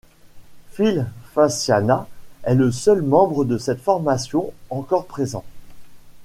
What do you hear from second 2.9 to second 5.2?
membre de cette formation encore